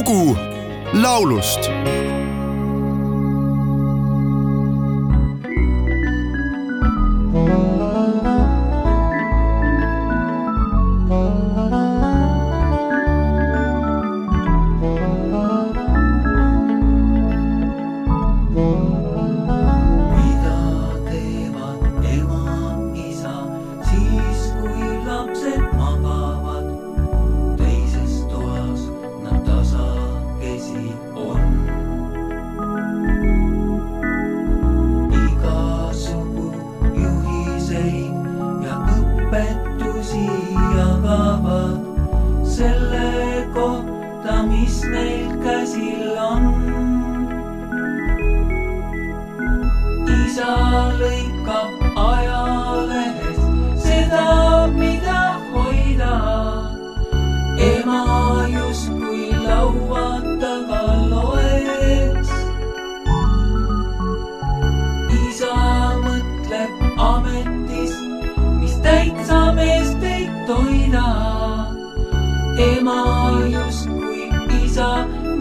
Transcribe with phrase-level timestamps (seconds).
[0.00, 0.36] lugu
[0.92, 1.60] laulust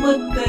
[0.10, 0.49] mõtteid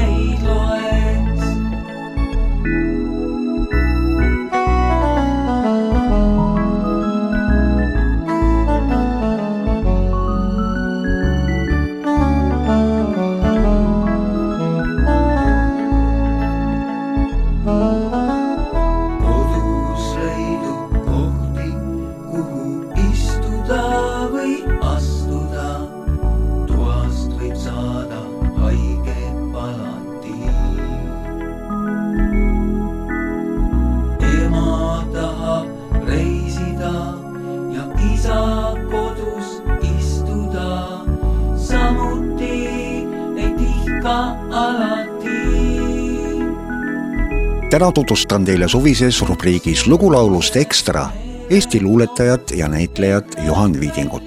[47.71, 51.05] Täna tutvustan teile suvises rubriigis lugulaulust Ekstra
[51.49, 54.23] Eesti luuletajat ja näitlejat Juhan Viidingut.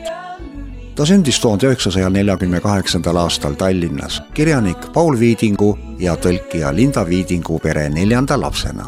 [0.94, 7.58] ta sündis tuhande üheksasaja neljakümne kaheksandal aastal Tallinnas kirjanik Paul Viidingu ja tõlkija Linda Viidingu
[7.58, 8.84] pere neljanda lapsena.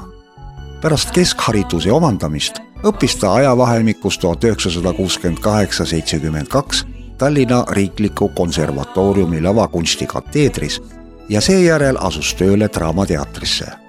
[0.80, 6.86] pärast keskhariduse omandamist õppis ta ajavahemikus tuhat üheksasada kuuskümmend kaheksa, seitsekümmend kaks
[7.18, 10.82] Tallinna Riikliku Konservatooriumi lavakunsti kateedris
[11.28, 13.86] ja seejärel asus tööle Draamateatrisse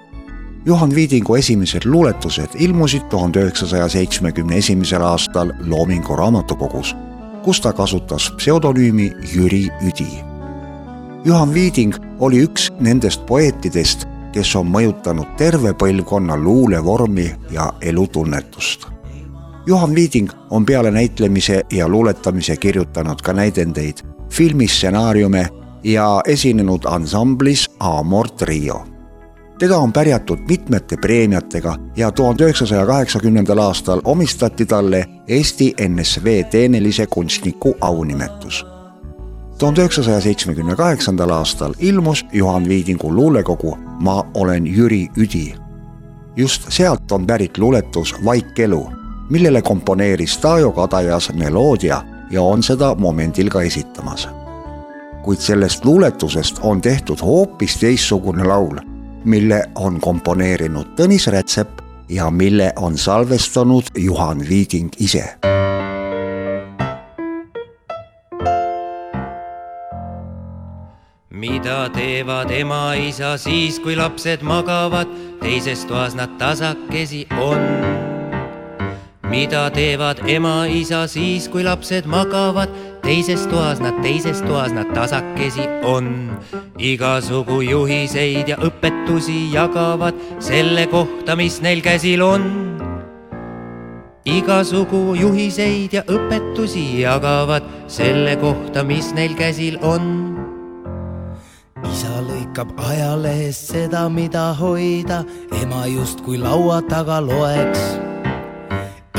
[0.68, 6.96] Juhan Viidingu esimesed luuletused ilmusid tuhande üheksasaja seitsmekümne esimesel aastal Loomingu raamatukogus,
[7.42, 10.08] kus ta kasutas pseudonüümi Jüri Üdi.
[11.24, 18.86] Juhan Viiding oli üks nendest poeetidest, kes on mõjutanud terve põlvkonna luulevormi ja elutunnetust.
[19.66, 25.48] Juhan Viiding on peale näitlemise ja luuletamise kirjutanud ka näidendeid, filmistsenaariume
[25.84, 28.98] ja esinenud ansamblis Amor Trio
[29.58, 37.06] teda on pärjatud mitmete preemiatega ja tuhande üheksasaja kaheksakümnendal aastal omistati talle Eesti NSV teenelise
[37.06, 38.66] kunstniku aunimetus.
[39.58, 45.54] tuhande üheksasaja seitsmekümne kaheksandal aastal ilmus Juhan Viidingu luulekogu Ma olen Jüri Üdi.
[46.36, 48.90] just sealt on pärit luuletus Vaik elu,
[49.30, 54.28] millele komponeeris Taajo Kadajas meloodia ja on seda momendil ka esitamas.
[55.28, 58.78] Kuid sellest luuletusest on tehtud hoopis teistsugune laul
[59.24, 65.24] mille on komponeerinud Tõnis Rätsep ja mille on salvestanud Juhan Viiding ise.
[71.30, 78.07] mida teevad ema-isa siis, kui lapsed magavad, teises toas nad tasakesi on
[79.28, 82.72] mida teevad ema-isa siis, kui lapsed magavad,
[83.04, 86.38] teises toas nad, teises toas nad tasakesi on.
[86.78, 92.48] igasugu juhiseid ja õpetusi jagavad selle kohta, mis neil käsil on.
[94.24, 100.36] igasugu juhiseid ja õpetusi jagavad selle kohta, mis neil käsil on
[101.88, 105.22] isa lõikab ajalehest seda, mida hoida,
[105.62, 108.07] ema justkui laua taga loeks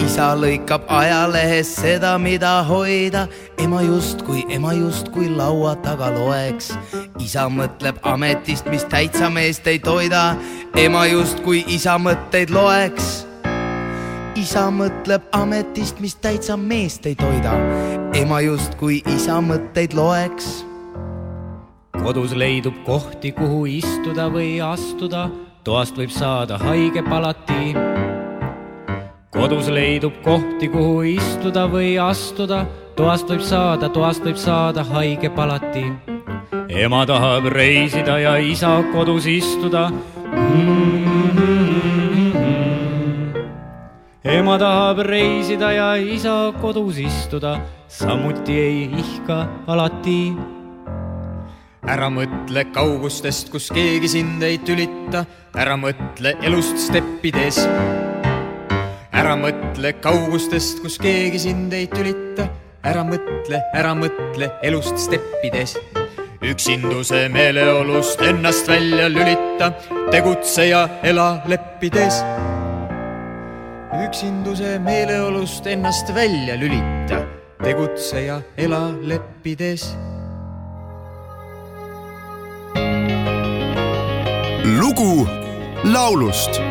[0.10, 3.28] isa lõikab ajalehest seda, mida hoida,
[3.62, 6.72] ema justkui, ema justkui laua taga loeks.
[7.22, 10.34] isa mõtleb ametist, mis täitsa meest ei toida,
[10.82, 13.28] ema justkui isa mõtteid loeks.
[14.36, 17.54] isa mõtleb ametist, mis täitsa meest ei toida,
[18.18, 20.66] ema justkui isa mõtteid loeks.
[22.02, 25.30] kodus leidub kohti, kuhu istuda või astuda,
[25.64, 28.09] toast võib saada haige palati
[29.32, 32.66] kodus leidub kohti, kuhu istuda või astuda,
[32.96, 35.86] toast võib saada, toast võib saada haige palati.
[36.70, 39.90] ema tahab reisida ja isa kodus istuda
[44.24, 50.36] ema tahab reisida ja isa kodus istuda, samuti ei ihka alati.
[51.90, 55.26] ära mõtle kaugustest, kus keegi sind ei tülita,
[55.58, 57.64] ära mõtle elust steppides.
[59.16, 62.48] Ära mõtle kaugustest, kus keegi sind ei tülita,
[62.86, 65.76] ära mõtle, ära mõtle elust steppides.
[66.46, 69.74] Üksinduse meeleolust ennast välja lülita,
[70.12, 72.22] tegutse ja ela leppides.
[74.06, 77.26] Üksinduse meeleolust ennast välja lülita,
[77.64, 79.92] tegutse ja ela leppides.
[84.80, 85.28] lugu
[85.84, 86.62] laulust